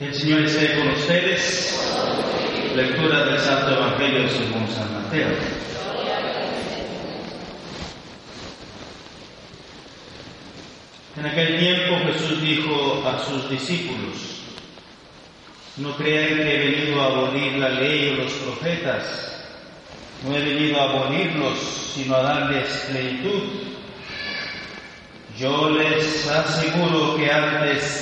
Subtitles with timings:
[0.00, 1.78] El Señor esté con ustedes.
[2.74, 5.28] Lectura del Santo Evangelio según San Mateo.
[11.16, 14.40] En aquel tiempo Jesús dijo a sus discípulos,
[15.76, 19.44] no crean que he venido a abolir la ley o los profetas,
[20.26, 21.58] no he venido a abolirlos,
[21.94, 23.42] sino a darles plenitud.
[25.38, 28.01] Yo les aseguro que antes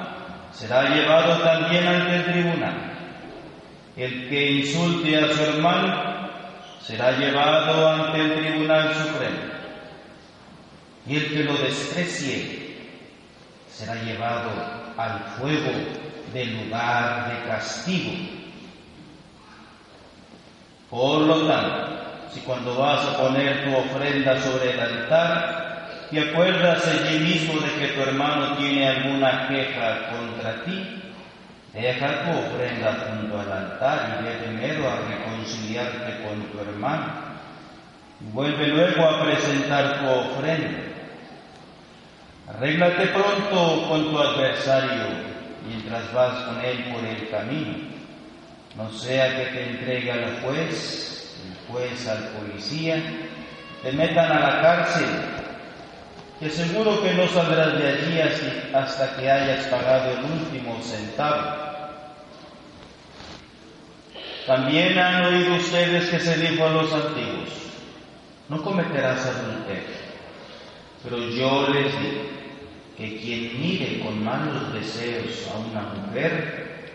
[0.53, 2.91] será llevado también ante el tribunal.
[3.95, 6.29] El que insulte a su hermano
[6.81, 9.51] será llevado ante el tribunal supremo.
[11.07, 12.77] Y el que lo desprecie
[13.69, 14.51] será llevado
[14.97, 15.71] al fuego
[16.33, 18.11] del lugar de castigo.
[20.89, 22.01] Por lo tanto,
[22.33, 25.60] si cuando vas a poner tu ofrenda sobre el altar,
[26.11, 31.01] te acuerdas allí mismo de que tu hermano tiene alguna queja contra ti,
[31.73, 37.31] deja tu ofrenda junto al altar y ve primero a reconciliarte con tu hermano.
[38.33, 40.83] Vuelve luego a presentar tu ofrenda.
[42.49, 45.05] Arréglate pronto con tu adversario
[45.65, 47.73] mientras vas con él por el camino.
[48.75, 53.01] No sea que te entregue al juez, el juez al policía,
[53.81, 55.05] te metan a la cárcel,
[56.41, 58.19] que seguro que no saldrás de allí
[58.73, 61.55] hasta que hayas pagado el último centavo.
[64.47, 67.49] También han oído ustedes que se dijo a los antiguos,
[68.49, 70.01] no cometerás adulterio.
[71.03, 72.23] Pero yo les digo
[72.97, 76.89] que quien mire con malos deseos a una mujer,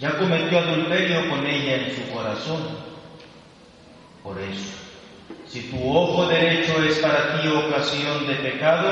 [0.00, 2.62] ya cometió adulterio con ella en su corazón.
[4.24, 4.81] Por eso,
[5.52, 8.88] si tu ojo derecho es para ti ocasión de pecado,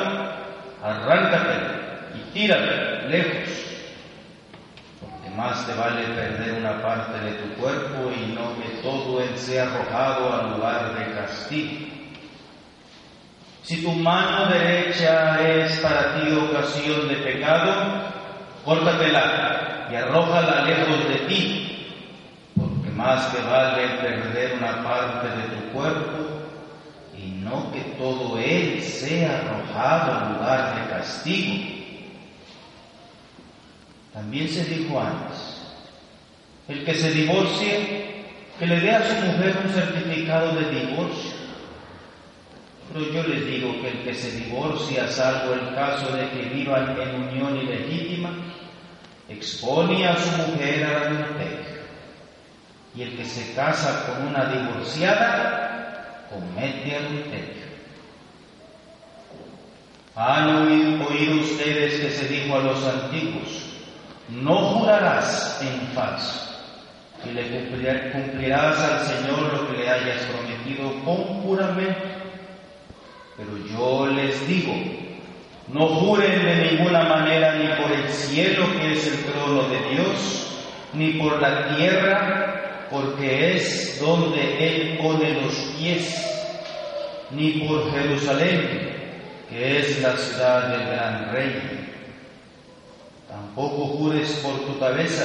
[0.84, 1.72] arráncatelo
[2.14, 3.48] y tíralo lejos.
[5.00, 9.38] Porque más te vale perder una parte de tu cuerpo y no que todo él
[9.38, 11.86] sea arrojado al lugar de castigo.
[13.62, 17.72] Si tu mano derecha es para ti ocasión de pecado,
[18.66, 21.96] córtatela y arrójala lejos de ti,
[22.54, 26.29] porque más te vale perder una parte de tu cuerpo
[27.50, 31.64] y no que todo él sea arrojado al lugar de castigo.
[34.12, 35.60] También se dijo antes,
[36.68, 38.24] el que se divorcie,
[38.58, 41.30] que le dé a su mujer un certificado de divorcio.
[42.92, 46.96] Pero yo les digo que el que se divorcia, salvo el caso de que vivan
[47.00, 48.30] en unión ilegítima,
[49.28, 51.80] expone a su mujer a adulterio.
[52.96, 55.69] Y el que se casa con una divorciada,
[56.30, 57.60] comete adulterio.
[60.14, 60.48] Han
[61.02, 63.64] oído, ustedes que se dijo a los antiguos,
[64.28, 66.50] no jurarás en falso,
[67.24, 72.00] y le cumplirás al Señor lo que le hayas prometido con juramento.
[73.36, 74.74] Pero yo les digo,
[75.72, 80.46] no juren de ninguna manera ni por el cielo que es el trono de Dios,
[80.92, 82.59] ni por la tierra,
[82.90, 86.26] porque es donde Él pone los pies,
[87.30, 88.90] ni por Jerusalén,
[89.48, 91.90] que es la ciudad del gran rey.
[93.28, 95.24] Tampoco jures por tu cabeza,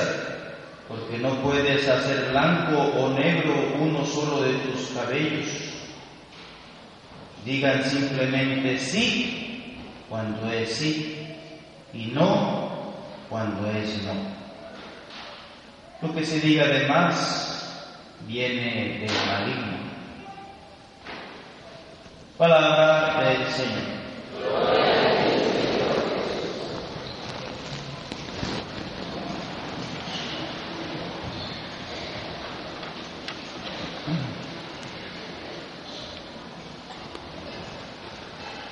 [0.88, 5.48] porque no puedes hacer blanco o negro uno solo de tus cabellos.
[7.44, 9.78] Digan simplemente sí
[10.08, 11.28] cuando es sí
[11.94, 12.94] y no
[13.30, 14.14] cuando es no.
[16.02, 17.55] Lo que se diga de más
[18.28, 19.78] viene del maligno.
[22.38, 23.96] Palabra del Señor.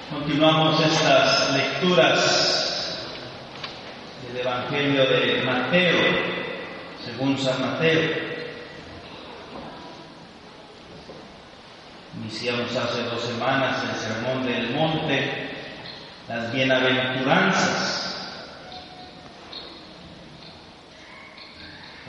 [0.09, 2.97] Continuamos estas lecturas
[4.27, 5.99] del Evangelio de Mateo,
[7.03, 8.32] según San Mateo.
[12.23, 15.49] Iniciamos hace dos semanas el Sermón del Monte,
[16.29, 18.15] las bienaventuranzas.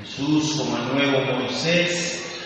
[0.00, 2.43] Jesús como el nuevo Moisés,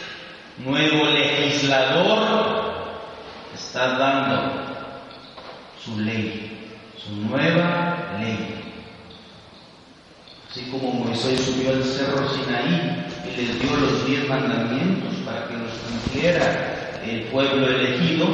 [0.64, 2.88] nuevo legislador,
[3.54, 4.64] está dando
[5.84, 8.64] su ley, su nueva ley.
[10.50, 15.54] Así como Moisés subió al cerro Sinaí y les dio los diez mandamientos para que
[15.58, 18.26] los cumpliera el pueblo elegido,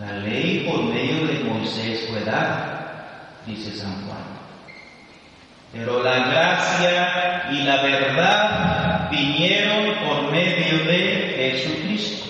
[0.00, 4.24] la ley por medio de Moisés fue dada, dice San Juan.
[5.72, 12.26] Pero la gracia y la verdad vinieron por medio de Jesucristo.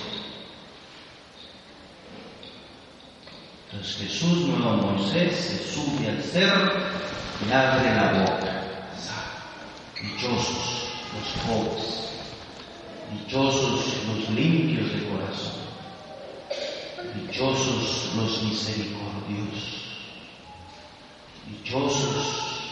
[3.71, 6.73] Entonces Jesús, nuevo Moisés, se sube al cerro
[7.49, 8.57] y abre la boca.
[10.03, 10.80] Dichosos
[11.15, 12.11] los pobres,
[13.13, 15.61] dichosos los limpios de corazón,
[17.15, 19.83] dichosos los misericordiosos,
[21.47, 22.63] dichosos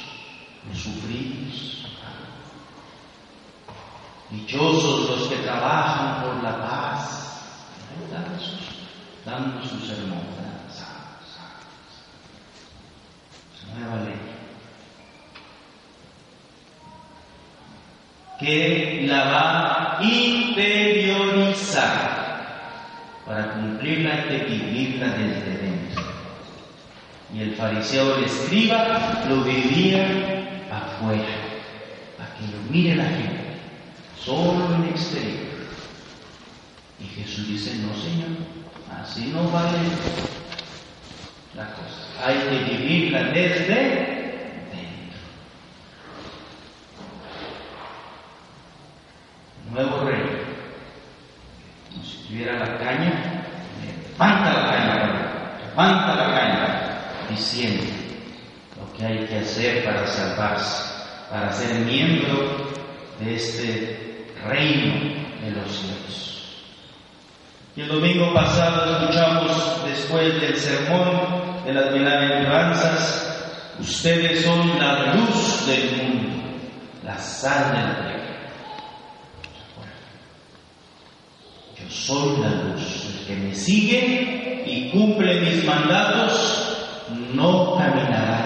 [0.69, 1.85] los sufridos,
[4.31, 7.15] dichosos los que trabajan por la paz.
[9.25, 10.39] Dando su sermón.
[13.79, 14.19] nueva ley.
[18.49, 21.87] Que la va a interiorizar.
[23.27, 26.03] Para cumplirla hay que vivirla desde dentro.
[27.35, 30.07] Y el fariseo, el escriba, lo vivía
[30.73, 31.25] afuera,
[32.17, 33.59] para que lo mire la gente,
[34.19, 35.49] solo en exterior.
[37.01, 38.31] Y Jesús dice, no Señor,
[39.03, 39.79] así no vale
[41.55, 45.19] la cosa hay que vivirla desde dentro.
[49.71, 50.23] Nuevo rey,
[51.91, 53.45] como si tuviera la caña,
[54.13, 54.95] levanta la caña,
[55.69, 57.01] levanta la caña,
[57.31, 57.85] diciendo
[58.79, 60.95] lo que hay que hacer para salvarse,
[61.31, 62.69] para ser miembro
[63.21, 64.95] de este reino
[65.43, 66.29] de los cielos.
[67.77, 75.67] Y el domingo pasado escuchamos después del sermón de las bienaventuranzas, ustedes son la luz
[75.67, 76.43] del mundo,
[77.05, 78.19] la sal de la.
[81.79, 86.65] Yo soy la luz, el que me sigue y cumple mis mandatos
[87.33, 88.38] no caminará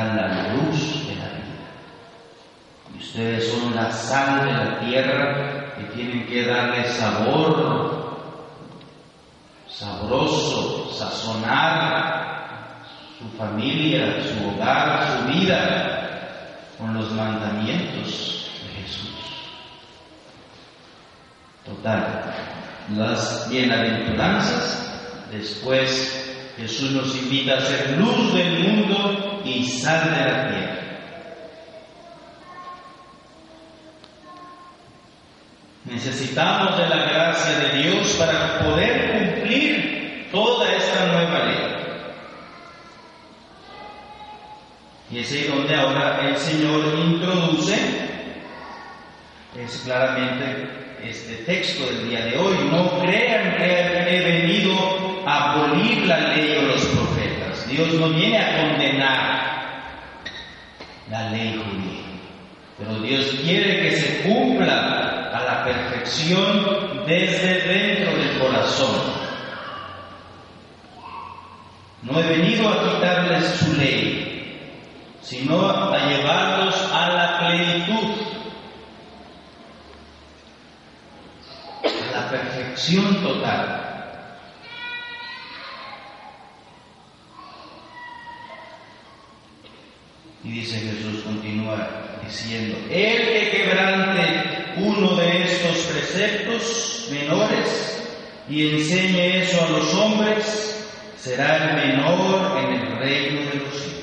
[0.00, 1.66] tendrá la luz de la vida.
[2.94, 8.00] Y ustedes son la sal de la tierra que tienen que darle sabor
[9.68, 12.80] sabroso, sazonar
[13.18, 19.10] su familia, su hogar, su vida con los mandamientos de Jesús.
[21.64, 22.34] Total,
[22.96, 24.90] las bienaventuranzas,
[25.30, 26.26] después
[26.56, 30.80] Jesús nos invita a ser luz del mundo y sal de la tierra.
[35.84, 41.80] Necesitamos de la gracia de Dios para poder cumplir toda esta nueva ley.
[45.10, 47.74] Y es ahí donde ahora el Señor introduce,
[49.58, 50.68] es claramente
[51.02, 52.56] este texto del día de hoy.
[52.70, 54.72] No crean que he venido
[55.26, 57.68] a abolir la ley o los profetas.
[57.68, 59.39] Dios no viene a condenar
[61.10, 62.10] la ley judía.
[62.78, 69.20] Pero Dios quiere que se cumpla a la perfección desde dentro del corazón.
[72.02, 74.70] No he venido a quitarles su ley,
[75.20, 78.14] sino a llevarlos a la plenitud,
[81.84, 83.79] a la perfección total.
[90.42, 91.88] Y dice Jesús, continúa
[92.24, 98.02] diciendo, el que quebrante uno de estos preceptos menores
[98.48, 104.00] y enseñe eso a los hombres, será el menor en el reino de los cielos.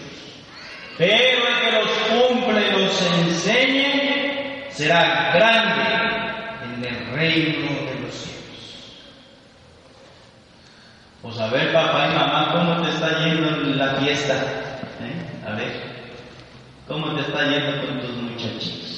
[0.97, 8.13] Pero el que los cumple y los enseñe, será grande en el reino de los
[8.13, 8.93] cielos.
[11.21, 14.33] Pues a ver, papá y mamá, ¿cómo te está yendo en la fiesta?
[15.01, 15.45] ¿Eh?
[15.47, 15.96] A ver,
[16.87, 18.97] ¿cómo te está yendo con tus muchachitos?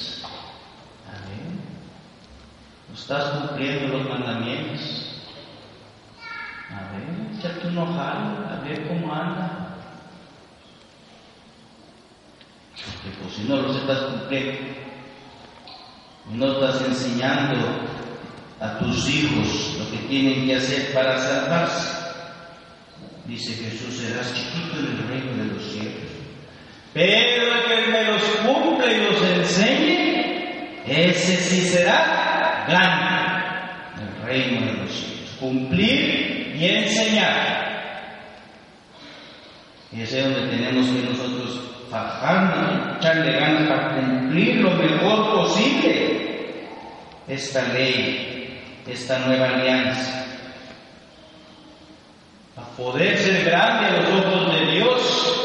[2.94, 5.06] ¿Estás cumpliendo los mandamientos?
[6.70, 9.76] A ver, un ojal, a ver cómo anda.
[12.84, 14.60] Porque pues, si no los estás cumpliendo,
[16.32, 17.66] no estás enseñando
[18.60, 21.88] a tus hijos lo que tienen que hacer para salvarse.
[23.26, 26.09] Dice Jesús, serás chiquito en el reino de los cielos.
[26.92, 34.66] Pero el que me los cumple y los enseñe, ese sí será grande el reino
[34.66, 35.36] de los cielos.
[35.38, 37.60] Cumplir y enseñar.
[39.92, 46.20] Y ese es donde tenemos que nosotros fajarnos, echarle ganas para cumplir lo mejor posible
[47.26, 50.26] esta ley, esta nueva alianza.
[52.56, 55.40] A poder ser grande a los ojos de Dios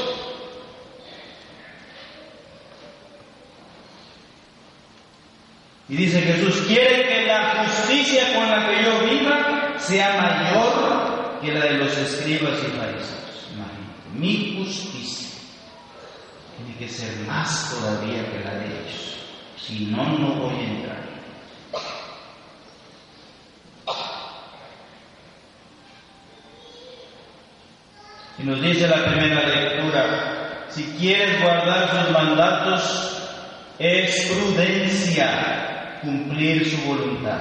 [5.87, 11.53] Y dice Jesús, quiere que la justicia con la que yo viva sea mayor que
[11.53, 13.49] la de los escribas y fariseos.
[13.53, 15.39] Imagínate, mi justicia
[16.57, 19.19] tiene que ser más todavía que la de ellos.
[19.57, 21.05] Si no, no voy a entrar.
[28.39, 33.21] Y nos dice la primera lectura, si quieres guardar sus mandatos,
[33.77, 35.64] es prudencia
[36.05, 37.39] cumplir su voluntad.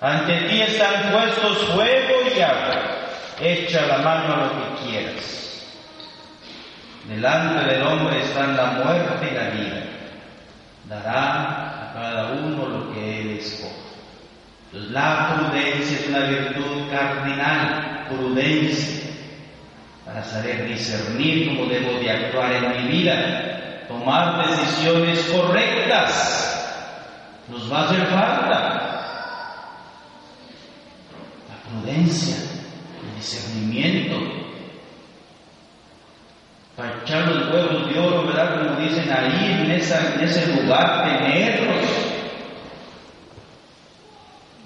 [0.00, 2.82] Ante ti están puestos fuego y agua.
[3.40, 5.66] Echa la mano a lo que quieras.
[7.08, 9.82] Delante del hombre están la muerte y la vida.
[10.88, 13.40] Dará a cada uno lo que él
[14.90, 19.08] la prudencia es una virtud cardinal, prudencia,
[20.04, 26.43] para saber discernir cómo debo de actuar en mi vida, tomar decisiones correctas
[27.48, 28.80] nos va a hacer falta.
[31.48, 32.36] La prudencia,
[33.02, 34.16] el discernimiento,
[36.76, 38.58] para echar los huevos de oro, ¿verdad?
[38.58, 41.84] Como dicen ahí, en, en ese lugar, tenerlos,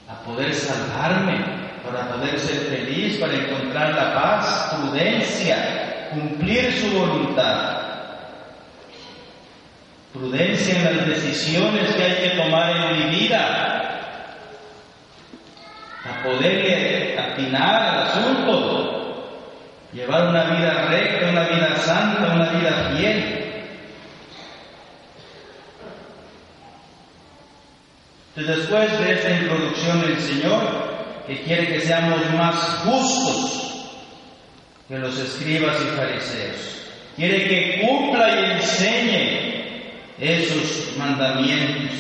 [0.09, 7.78] a poder salvarme, para poder ser feliz, para encontrar la paz, prudencia, cumplir su voluntad
[10.19, 13.69] prudencia en las decisiones que hay que tomar en mi vida,
[16.05, 19.39] a poder atinar al asunto,
[19.93, 23.45] llevar una vida recta, una vida santa, una vida fiel.
[28.35, 30.63] Entonces, después de esta introducción del Señor,
[31.27, 33.85] que quiere que seamos más justos
[34.89, 39.48] que los escribas y fariseos, quiere que cumpla y enseñe
[40.21, 41.97] esos mandamientos.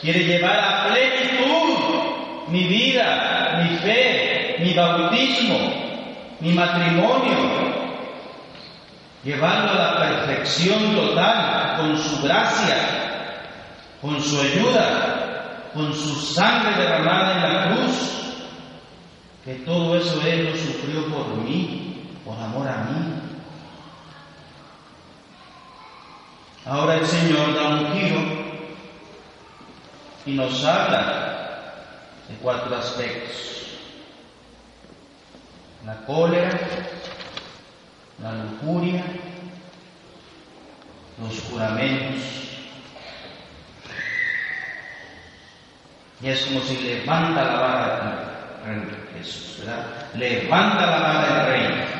[0.00, 5.58] Quiere llevar a plenitud mi vida, mi fe, mi bautismo,
[6.40, 7.36] mi matrimonio,
[9.24, 12.76] llevarlo a la perfección total con su gracia,
[14.00, 18.16] con su ayuda, con su sangre derramada en la cruz,
[19.44, 23.25] que todo eso Él lo sufrió por mí, por amor a mí.
[26.66, 28.20] Ahora el Señor da un giro
[30.26, 31.74] y nos habla
[32.28, 33.78] de cuatro aspectos.
[35.84, 36.58] La cólera,
[38.20, 39.04] la lujuria,
[41.22, 42.20] los juramentos.
[46.20, 49.86] Y es como si levanta la vara de Jesús, ¿verdad?
[50.14, 51.95] Levanta la vara del rey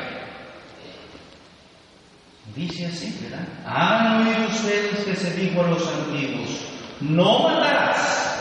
[2.57, 3.45] Dice así, ¿verdad?
[3.67, 6.49] Han oído ustedes que se dijo a los antiguos,
[7.01, 8.35] no matarás,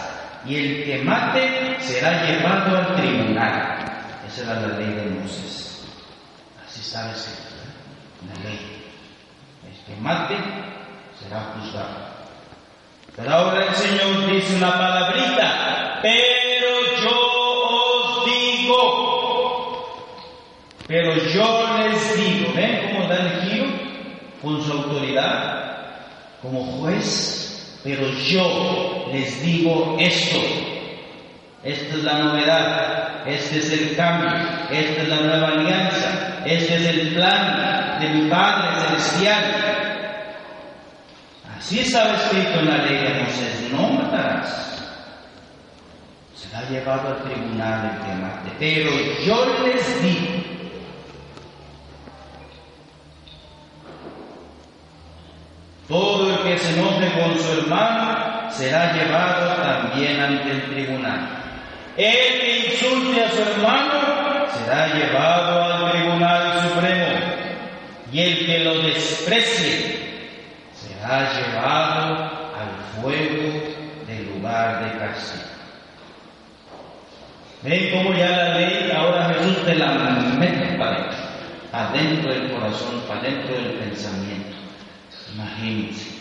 [0.47, 3.85] y el que mate será llevado al tribunal.
[4.27, 5.85] Esa era la ley de Moisés.
[6.67, 7.57] Así está escrito,
[8.27, 8.59] la ley.
[9.69, 10.37] El que mate
[11.21, 12.17] será juzgado.
[13.15, 16.69] Pero ahora el Señor dice una palabrita, pero
[17.03, 17.17] yo
[17.71, 18.81] os digo,
[20.87, 23.56] pero yo les digo, ¿ven cómo da el giro?
[24.47, 25.77] Con su autoridad
[26.41, 30.39] como juez, pero yo les digo esto.
[31.65, 34.31] Esta es la novedad, este es el cambio,
[34.71, 39.45] esta es la nueva alianza, este es el plan de mi Padre Celestial.
[41.59, 44.79] Así estaba escrito en la ley de Moisés, no matarás.
[46.37, 48.51] Será llevado al tribunal el que mate.
[48.61, 48.91] Pero
[49.25, 50.36] yo les digo,
[55.89, 61.29] Todo el que se enoje con su hermano será llevado también ante el tribunal.
[61.97, 64.17] El que insulte a su hermano
[64.53, 67.07] será llevado al tribunal supremo.
[68.13, 69.97] Y el que lo desprecie
[70.73, 72.15] será llevado
[72.57, 73.63] al fuego
[74.07, 75.45] del lugar de castigo.
[77.63, 79.89] Ven cómo ya la ley ahora Jesús te la
[80.39, 81.11] mete para
[81.73, 84.46] adentro, del corazón, para adentro del pensamiento.
[85.37, 86.13] Imagínense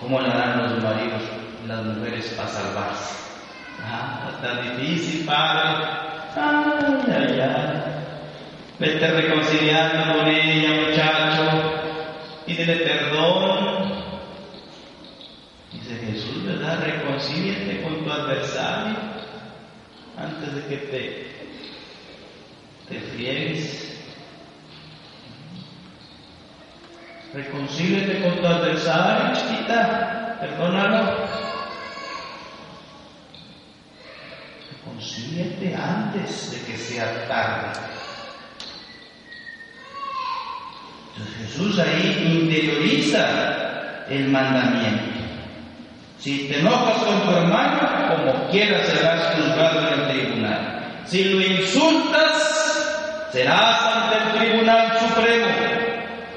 [0.00, 1.22] cómo le harán los maridos
[1.64, 3.14] y las mujeres para salvarse.
[3.80, 5.86] Ah, está difícil, padre.
[6.34, 7.82] Ay, ay, ay.
[8.80, 11.72] Vete reconciliando con ella, muchacho.
[12.44, 13.92] Pídele perdón.
[15.72, 16.82] Dice Jesús, ¿verdad?
[16.82, 18.96] Reconcíliate con tu adversario
[20.18, 21.26] antes de que te,
[22.88, 23.95] te friegues.
[27.36, 30.38] Reconcíliate con tu adversario, chiquita.
[30.40, 31.28] Perdónalo.
[34.72, 37.78] Reconcíliate antes de que sea tarde.
[41.12, 45.20] Entonces Jesús ahí interioriza el mandamiento.
[46.18, 51.02] Si te enojas con tu hermano, como quieras serás juzgado en el tribunal.
[51.04, 55.85] Si lo insultas, serás ante el tribunal supremo.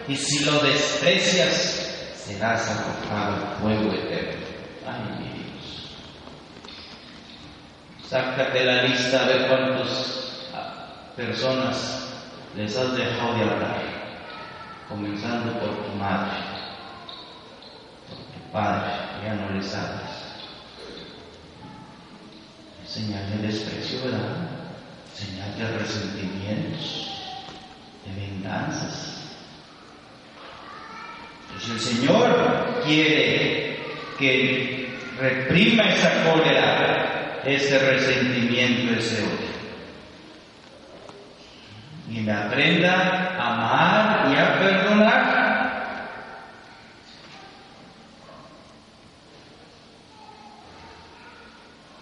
[0.10, 4.44] Y si lo desprecias, serás arrojado al fuego eterno.
[4.88, 5.92] Ay, mi Dios.
[8.10, 10.50] Sácate la lista a ver cuántas
[11.16, 12.08] personas
[12.56, 13.84] les has dejado de hablar,
[14.89, 16.39] comenzando por tu madre,
[18.08, 18.92] por tu padre,
[19.24, 20.10] ya no les hablas.
[22.88, 24.50] Señal de desprecio, ¿verdad?
[25.13, 27.12] Señal de resentimientos,
[28.08, 29.19] de venganzas.
[31.53, 33.79] Entonces el Señor quiere
[34.18, 39.50] que reprima esa cólera, ese resentimiento, ese odio.
[42.09, 45.50] Y me aprenda a amar y a perdonar.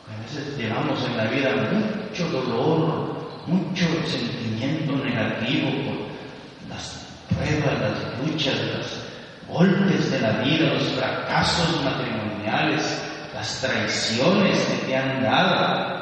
[0.07, 8.25] A veces llevamos en la vida mucho dolor, mucho sentimiento negativo por las pruebas, las
[8.25, 9.06] luchas, los
[9.47, 13.01] golpes de la vida, los fracasos matrimoniales,
[13.33, 15.97] las traiciones que te han dado.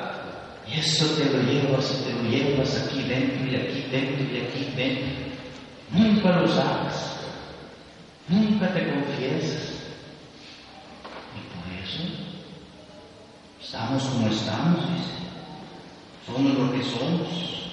[0.67, 4.41] Y eso te lo llevas y te lo llevas aquí dentro y aquí dentro y
[4.41, 5.25] aquí dentro.
[5.91, 7.15] Nunca lo sabes.
[8.27, 9.73] Nunca te confiesas.
[11.35, 12.03] Y por eso
[13.61, 15.15] estamos como estamos, dice.
[16.25, 17.64] Somos lo que somos.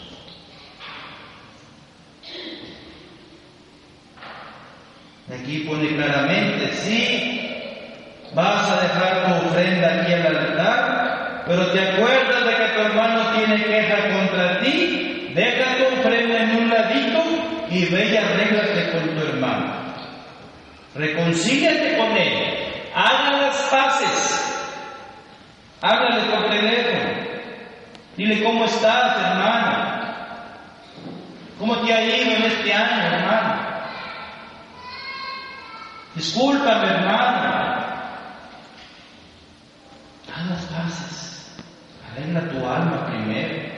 [5.31, 7.43] Aquí pone claramente, sí,
[8.35, 13.31] vas a dejar tu ofrenda aquí al altar, pero te acuerdas de que tu hermano
[13.37, 17.23] tiene queja contra ti, deja tu ofrenda en un ladito
[17.71, 19.75] y ve y arréglate con tu hermano.
[20.97, 24.69] Reconcíliate con él, haga las paces,
[25.81, 27.11] háblale por teléfono,
[28.17, 30.03] dile cómo estás, hermano,
[31.59, 33.22] cómo te ha ido en este año.
[36.15, 37.83] Discúlpame, hermano.
[40.35, 41.47] Haz las paces.
[42.11, 43.73] Arregla tu alma primero.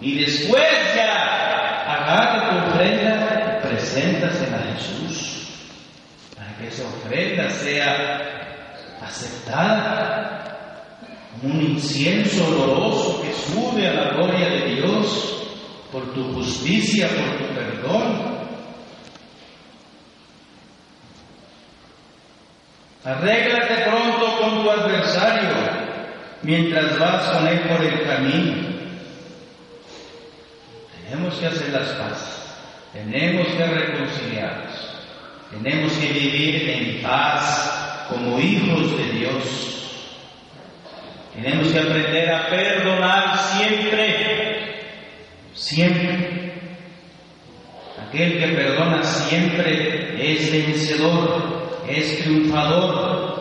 [0.00, 5.48] Y después ya agarra tu ofrenda y preséntasela a Jesús.
[6.36, 8.34] Para que esa ofrenda sea
[9.02, 10.34] aceptada
[11.40, 15.34] como un incienso oloroso que sube a la gloria de Dios
[15.90, 18.33] por tu justicia, por tu perdón.
[23.04, 25.50] Arréglate pronto con tu adversario
[26.40, 28.74] mientras vas con él por el camino.
[31.04, 32.56] Tenemos que hacer las paces,
[32.94, 34.74] tenemos que reconciliarnos,
[35.50, 39.70] tenemos que vivir en paz como hijos de Dios.
[41.34, 44.82] Tenemos que aprender a perdonar siempre,
[45.52, 46.54] siempre.
[48.08, 53.34] Aquel que perdona siempre es vencedor es triunfador.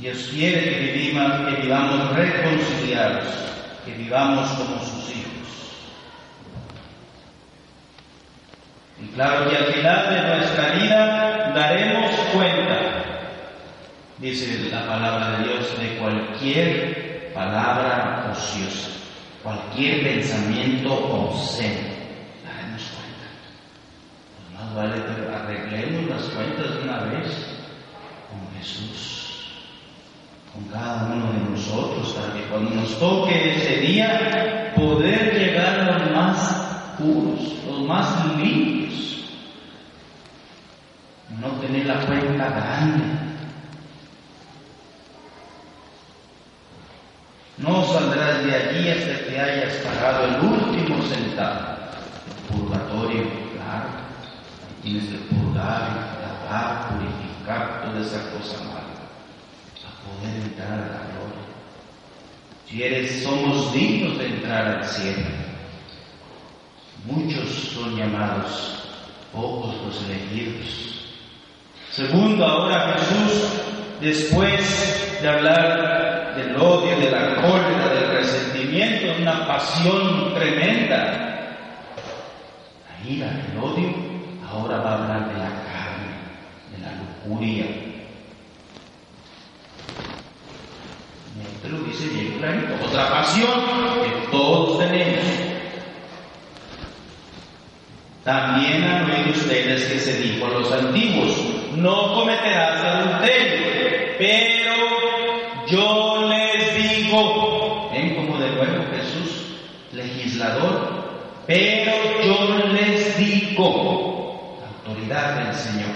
[0.00, 3.26] Dios quiere que vivamos, que vivamos reconciliados,
[3.84, 5.30] que vivamos como sus hijos.
[8.98, 12.78] Y claro que al final de nuestra vida daremos cuenta,
[14.16, 18.88] dice la palabra de Dios, de cualquier palabra ociosa,
[19.42, 21.90] cualquier pensamiento obsceno.
[22.42, 23.28] Daremos cuenta.
[24.64, 26.30] Más vale que arreglemos las
[32.80, 39.24] nos toque ese día, poder llegar a los más puros, los más limpios.
[41.40, 43.04] No tener la cuenta grande.
[47.58, 51.76] No saldrás de allí hasta que hayas pagado el último centavo.
[52.26, 53.22] El purgatorio,
[53.54, 53.88] claro.
[54.82, 58.80] Tienes que purgar, lavar, purificar toda esa cosa mala
[59.86, 61.46] a poder entrar a la gloria.
[62.66, 65.26] Si eres, somos dignos de entrar al cielo.
[67.04, 68.84] Muchos son llamados,
[69.32, 70.99] pocos los elegidos.
[71.90, 73.50] Segundo, ahora Jesús,
[74.00, 81.56] después de hablar del odio, de la cólera, del resentimiento, una pasión tremenda,
[82.86, 83.92] la ira, el odio,
[84.48, 86.14] ahora va a hablar de la carne,
[86.70, 87.64] de la lujuria.
[91.54, 92.86] Esto lo dice bien clarito.
[92.86, 93.50] Otra pasión
[94.02, 95.24] que todos tenemos.
[98.24, 103.66] También han oído ustedes que se dijo a los antiguos, no cometerás adulterio,
[104.18, 104.72] pero
[105.66, 109.58] yo les digo, ven como de nuevo Jesús,
[109.92, 111.00] legislador,
[111.46, 111.92] pero
[112.24, 115.90] yo les digo, autoridad del Señor,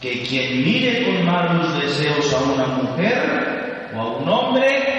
[0.00, 4.92] que quien mire con malos deseos a una mujer o a un hombre,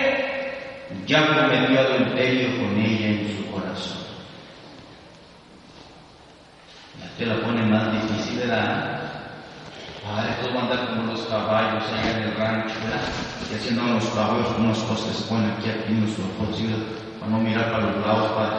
[1.06, 4.04] ya cometió adulterio con ella en su corazón.
[7.00, 8.93] Ya te la pone más difícil, ¿verdad?
[10.04, 13.08] Padre, todo andar como los caballos allá en el rancho, ¿verdad?
[13.50, 16.76] Y haciendo unos caballos unas cosas que se ponen aquí, aquí en nuestro bolsillo,
[17.20, 18.58] para no mirar para los lados, Padre.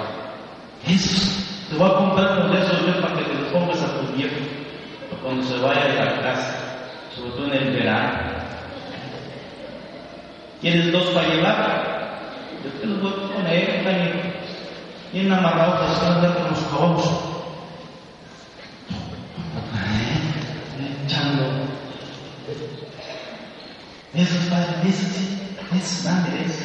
[0.88, 4.16] Esos, te voy a comprar unos de esos, para que te los pongas a tu
[4.16, 4.40] viejo,
[5.10, 6.56] para cuando se vaya de la casa,
[7.14, 8.18] sobre todo en el verano.
[10.62, 11.94] ¿Quieres dos para llevar?
[12.64, 14.32] Yo te los voy a poner, Daniel.
[15.12, 17.33] Bien amarrados, así andar con los caballos.
[24.24, 24.50] Es
[25.06, 25.38] sí,
[25.76, 26.64] eso, dame eso.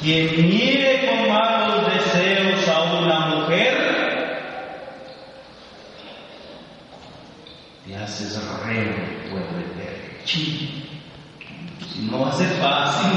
[0.00, 3.76] Quien mire con malos deseos a una mujer,
[7.86, 10.10] te haces reo pueblo eterno.
[10.24, 13.10] Si no va ser fácil,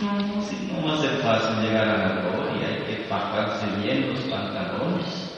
[0.00, 4.12] no, si no va a ser fácil llegar a la gloria, hay que pagarse bien
[4.12, 5.29] los pantalones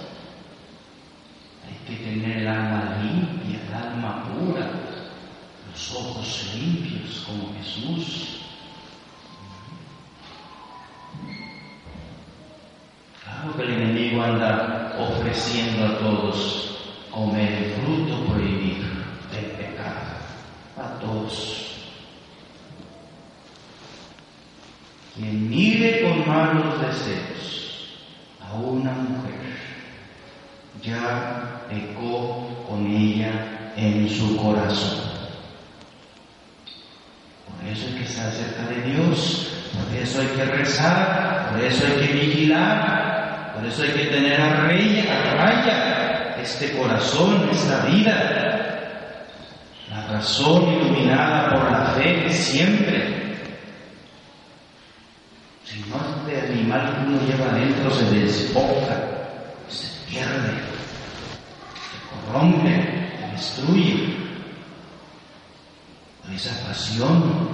[66.83, 67.49] pasión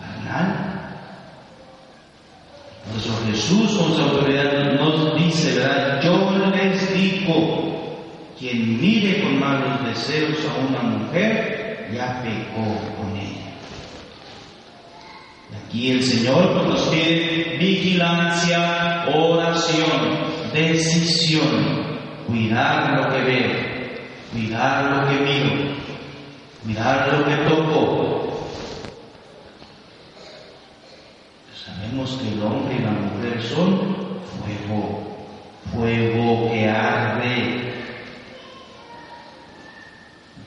[0.00, 0.90] carnal.
[2.96, 6.00] Eso Jesús con su autoridad nos dice, ¿verdad?
[6.02, 8.06] Yo les digo,
[8.38, 12.64] quien mire con malos deseos a una mujer, ya pecó
[12.96, 13.52] con ella.
[15.66, 23.50] Aquí el Señor nos pide vigilancia, oración, decisión, cuidar lo que veo,
[24.32, 25.74] cuidar lo que miro,
[26.64, 28.05] cuidar lo que toco.
[31.76, 33.78] Sabemos que el hombre y la mujer son
[34.40, 35.28] fuego,
[35.72, 37.74] fuego que arde.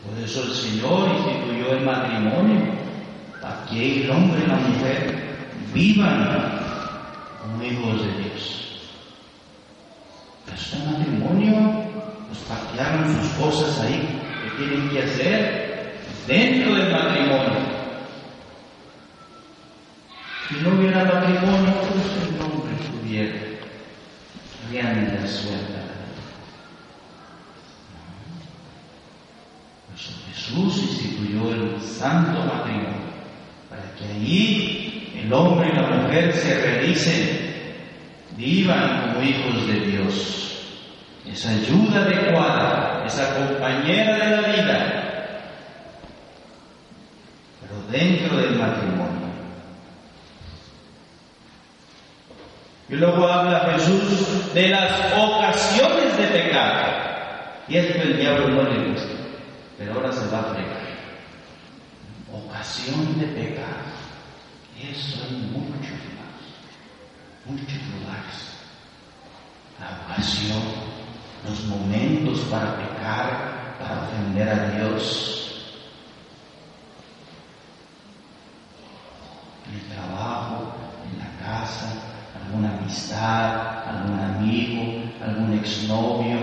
[0.03, 2.61] Por eso el Señor instituyó el matrimonio,
[3.39, 5.19] para que el hombre y la mujer
[5.71, 6.59] vivan
[7.41, 8.81] como hijos de Dios.
[10.51, 11.83] Este matrimonio
[12.27, 15.93] pues patearon sus cosas ahí que tienen que hacer
[16.27, 17.68] dentro del matrimonio.
[20.49, 23.39] Si no hubiera matrimonio, pues el hombre estuviera
[24.71, 25.79] rienda suelta.
[29.89, 33.09] Pues Jesús instituyó el santo matrimonio.
[33.95, 37.75] Que allí el hombre y la mujer se realicen,
[38.35, 40.63] vivan como hijos de Dios.
[41.27, 45.41] Esa ayuda adecuada, esa compañera de la vida,
[47.61, 49.18] pero dentro del matrimonio.
[52.89, 56.87] Y luego habla Jesús de las ocasiones de pecado.
[57.67, 59.13] Y esto el diablo no le gusta,
[59.77, 60.89] pero ahora se va a fregar.
[62.33, 63.89] Ocasión de pecado.
[64.81, 68.57] Eso hay muchos más, muchos lugares.
[69.79, 70.63] La ocasión,
[71.47, 75.75] los momentos para pecar, para ofender a Dios.
[79.67, 80.73] En el trabajo,
[81.11, 82.08] en la casa,
[82.49, 86.37] alguna amistad, algún amigo, algún exnovio,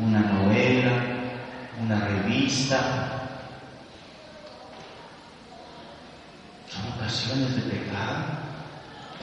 [0.00, 0.92] una novela,
[1.82, 2.78] una revista.
[6.68, 8.36] Son ocasiones de pecado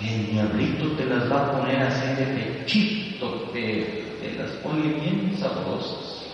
[0.02, 5.38] el diablito te las va a poner así de pechito, te, te las pone bien
[5.40, 6.26] sabrosas.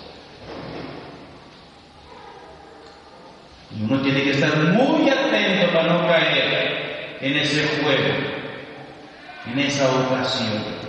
[3.78, 6.89] Y uno tiene que estar muy atento para no caer
[7.22, 8.14] en ese juego,
[9.52, 10.80] en esa ocasión.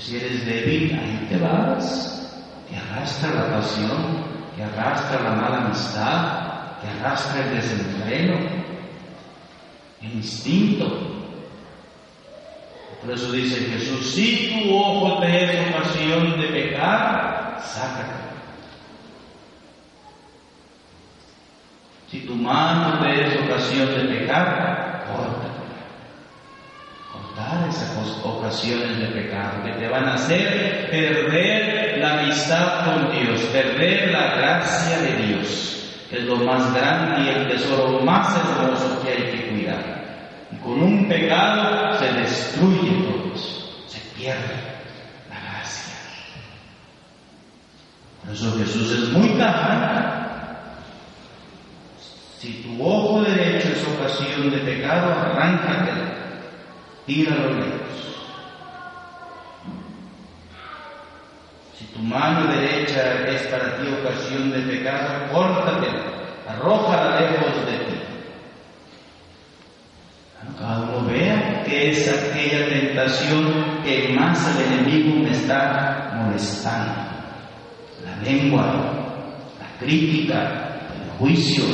[0.00, 2.16] si eres débil, ahí te vas.
[2.68, 4.24] Te arrastra la pasión,
[4.56, 8.36] te arrastra la mala amistad, te arrastra el desenfreno,
[10.02, 10.86] el instinto.
[13.02, 18.29] Por eso dice Jesús, si tu ojo te es ocasión de pecar, sácalo.
[22.10, 25.50] Si tu mano te es ocasión de pecar, corta
[27.68, 34.12] esas ocasiones de pecado que te van a hacer perder la amistad con Dios, perder
[34.12, 39.30] la gracia de Dios, es lo más grande y el tesoro más hermoso que hay
[39.30, 40.00] que cuidar.
[40.52, 44.54] Y con un pecado se destruye todo eso, se pierde
[45.30, 45.94] la gracia.
[48.24, 50.19] Por eso Jesús es muy tajante.
[52.40, 56.20] Si tu ojo derecho es ocasión de pecado, arráncatela
[57.04, 58.16] tíralo lejos.
[61.76, 66.04] Si tu mano derecha es para ti ocasión de pecado, córtatela,
[66.48, 67.96] arrójala lejos de ti.
[70.58, 76.94] Cada uno vea que es aquella tentación que más el enemigo me está molestando.
[78.04, 78.64] La lengua,
[79.58, 81.64] la crítica, el juicio,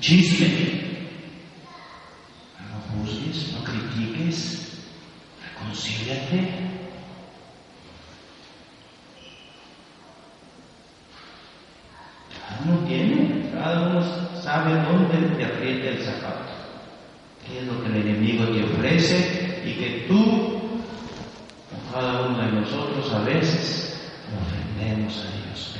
[0.00, 0.88] chisme,
[3.52, 4.78] no critiques,
[5.42, 6.68] reconcíliate.
[12.48, 14.02] Cada uno tiene, cada uno
[14.42, 16.52] sabe dónde te aprieta el zapato,
[17.46, 20.60] qué es lo que el enemigo te ofrece y que tú,
[21.92, 24.00] cada uno de nosotros a veces,
[24.40, 25.77] ofendemos a Dios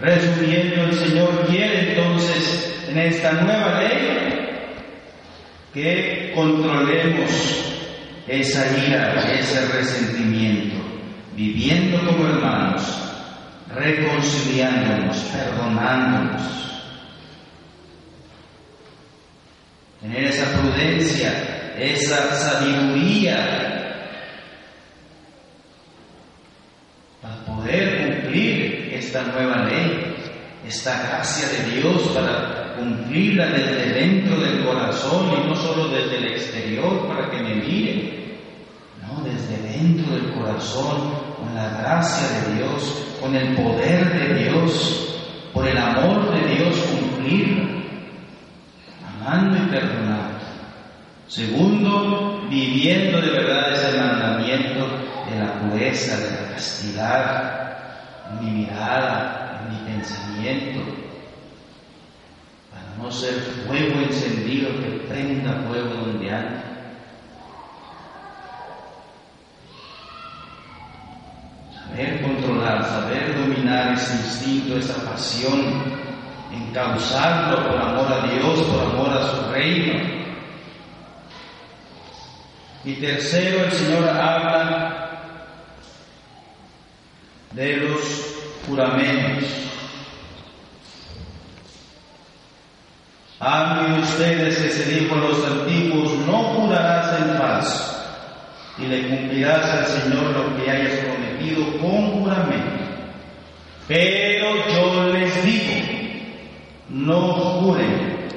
[0.00, 4.20] Resumiendo, el Señor quiere entonces en esta nueva ley
[5.74, 7.30] que controlemos
[8.26, 10.76] esa ira, ese resentimiento,
[11.36, 12.82] viviendo como hermanos,
[13.74, 16.42] reconciliándonos, perdonándonos.
[20.00, 23.79] Tener esa prudencia, esa sabiduría
[29.10, 30.14] esta nueva ley,
[30.68, 36.26] esta gracia de Dios para cumplirla desde dentro del corazón y no solo desde el
[36.26, 38.38] exterior para que me miren,
[39.02, 45.18] no, desde dentro del corazón, con la gracia de Dios, con el poder de Dios,
[45.52, 47.64] por el amor de Dios cumplirla,
[49.08, 50.38] amando y perdonando.
[51.26, 54.86] Segundo, viviendo de verdad ese mandamiento
[55.28, 57.69] de la pureza, de la castidad,
[58.38, 60.80] mi mirada, en mi pensamiento,
[62.70, 63.34] para no ser
[63.66, 66.30] fuego encendido que prenda fuego donde.
[71.74, 75.82] Saber controlar, saber dominar ese instinto, esa pasión,
[76.52, 80.20] encauzarlo por amor a Dios, por amor a su reino.
[82.84, 85.09] Y tercero, el Señor habla
[87.52, 88.00] de los
[88.66, 89.48] juramentos.
[93.40, 98.04] Amen ustedes que se dijo a los antiguos, no jurarás en falso,
[98.78, 102.84] y le cumplirás al Señor lo que hayas prometido con juramento.
[103.88, 105.74] Pero yo les digo,
[106.90, 108.28] no juren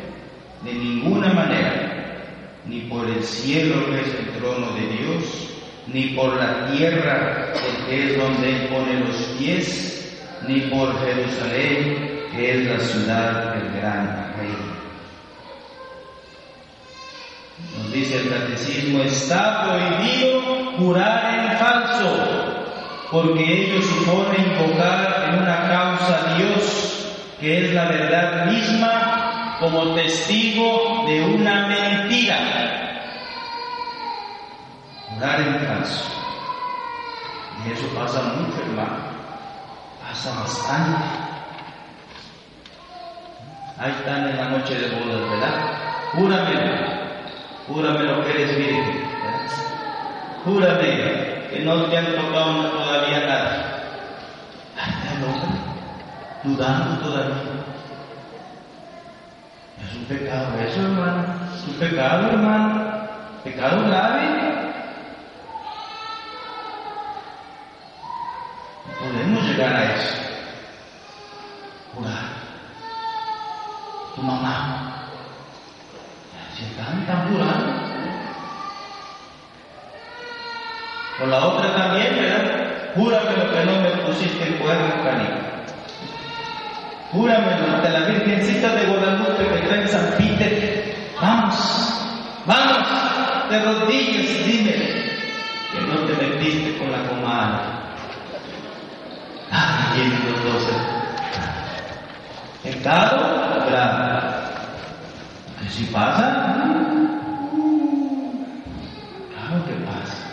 [0.64, 2.24] de ninguna manera,
[2.66, 5.53] ni por el cielo que es el trono de Dios,
[5.88, 7.54] ni por la tierra
[7.88, 10.18] que es donde pone los pies,
[10.48, 14.56] ni por Jerusalén que es la ciudad del gran rey.
[17.78, 20.42] Nos dice el catecismo, está prohibido
[20.78, 22.74] jurar en falso,
[23.12, 27.06] porque ello supone invocar en una causa a Dios,
[27.40, 32.63] que es la verdad misma, como testigo de una mentira.
[35.14, 36.06] Jurar en falso.
[37.66, 38.98] Y eso pasa mucho, hermano.
[40.02, 41.04] Pasa bastante.
[43.80, 45.74] Ahí están en la noche de bodas, ¿verdad?
[46.14, 46.54] Júrame,
[47.68, 49.04] júrame lo que eres virgen.
[50.46, 53.84] Júrame que no te han tocado todavía nada.
[54.76, 55.48] Está loca,
[56.44, 57.36] dudando todavía.
[59.84, 61.26] Es un pecado eso, hermano.
[61.56, 63.08] Es un pecado, hermano.
[63.44, 64.53] Pecado grave.
[69.04, 70.16] Podemos llegar a eso.
[71.94, 72.24] Jurar.
[74.16, 75.10] Tu mamá.
[76.56, 77.74] Si están, jurando.
[81.22, 82.94] O la otra también, ¿verdad?
[82.96, 85.54] Júrame lo que no me pusiste en cuerno, canito.
[87.12, 90.96] Júrame ante la Virgencita de Guadalupe que trae San Peter.
[91.22, 91.56] Vamos,
[92.46, 94.72] vamos, de rodillas, dime
[95.72, 97.83] que no te metiste con la comadre.
[99.96, 100.64] Vienen los dos.
[102.64, 104.22] Pecado grave.
[105.62, 106.56] Que si pasa,
[109.30, 110.24] claro que pasa.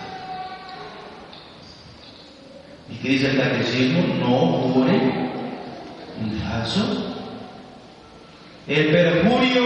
[2.90, 4.02] ¿Y qué dice el catecismo?
[4.18, 4.36] No
[4.72, 4.96] jure
[6.20, 7.16] en falso.
[8.66, 9.64] El perjurio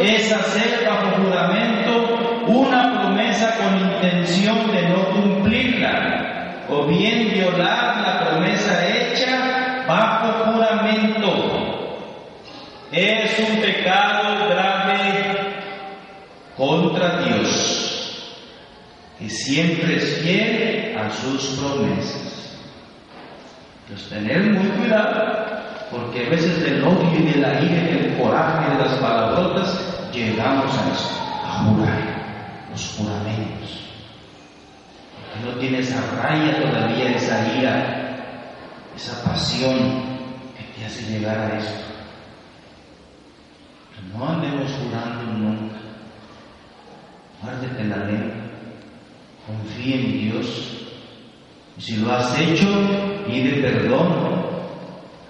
[0.00, 6.29] es hacer bajo juramento una promesa con intención de no cumplirla,
[6.70, 11.60] o bien violar la promesa hecha bajo juramento.
[12.92, 15.54] Es un pecado grave
[16.56, 18.36] contra Dios,
[19.18, 22.58] que siempre es fiel a sus promesas.
[23.82, 28.18] Entonces, tener muy cuidado, porque a veces del odio y de la ira y del
[28.18, 29.80] coraje de las palabrotas
[30.12, 31.10] llegamos a eso,
[31.44, 33.89] a jurar los juramentos.
[35.38, 38.18] No tienes a raya todavía esa ira,
[38.94, 40.02] esa pasión
[40.56, 41.90] que te hace llegar a esto.
[44.12, 45.76] No andemos jurando nunca.
[47.42, 48.34] Guárdate la lengua.
[49.46, 50.86] Confía en Dios.
[51.78, 52.66] Y si lo has hecho,
[53.26, 54.12] pide perdón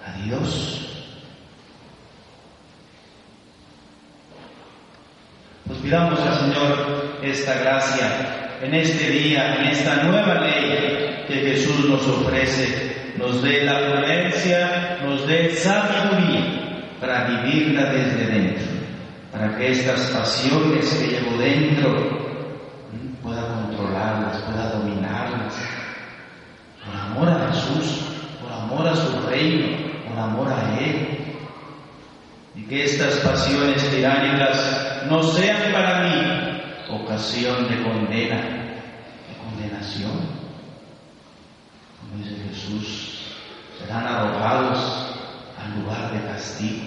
[0.05, 0.77] a Dios.
[5.67, 11.89] Pues pidamos al Señor esta gracia en este día, en esta nueva ley que Jesús
[11.89, 12.91] nos ofrece.
[13.17, 18.67] Nos dé la prudencia, nos dé sabiduría para vivirla desde dentro,
[19.31, 22.21] para que estas pasiones que llevo dentro
[23.21, 25.53] pueda controlarlas, pueda dominarlas,
[26.85, 28.01] por amor a Jesús,
[28.41, 31.17] por amor a su reino, por amor a Él.
[32.55, 36.50] Y que estas pasiones tiránicas no sean para mí
[36.95, 40.11] ocasión de condena, de condenación.
[41.99, 43.21] Como dice Jesús,
[43.79, 45.15] serán arrojados
[45.57, 46.83] al lugar de castigo.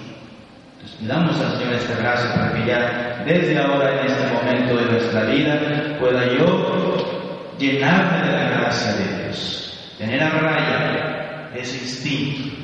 [0.75, 4.93] Entonces pidamos al Señor esta gracia para que ya desde ahora, en este momento de
[4.93, 12.57] nuestra vida, pueda yo llenarme de la gracia de Dios, tener a raya ese instinto,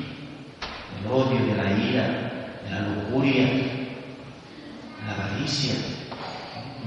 [0.99, 2.03] el odio, de la ira,
[2.63, 3.87] de la lujuria, de
[5.07, 6.00] la avaricia.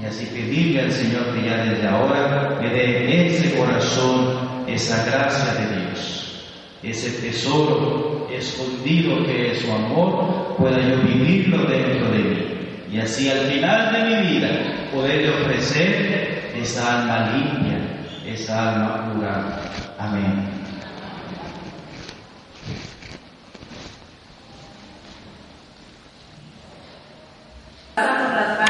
[0.01, 5.05] Y así pedirle al Señor que ya desde ahora le dé en ese corazón, esa
[5.05, 6.43] gracia de Dios,
[6.83, 12.45] ese tesoro escondido que es su amor, pueda yo vivirlo dentro de mí.
[12.91, 14.49] Y así al final de mi vida
[14.93, 17.77] poderle ofrecer esa alma limpia,
[18.25, 19.61] esa alma pura.
[19.97, 20.55] Amén.